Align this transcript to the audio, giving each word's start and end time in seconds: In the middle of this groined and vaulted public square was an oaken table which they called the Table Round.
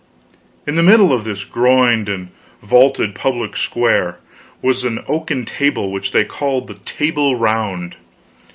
In 0.65 0.73
the 0.77 0.81
middle 0.81 1.13
of 1.13 1.25
this 1.25 1.45
groined 1.45 2.09
and 2.09 2.29
vaulted 2.63 3.13
public 3.13 3.55
square 3.55 4.17
was 4.59 4.83
an 4.83 5.03
oaken 5.07 5.45
table 5.45 5.91
which 5.91 6.11
they 6.11 6.23
called 6.23 6.65
the 6.67 6.73
Table 6.73 7.35
Round. 7.35 7.97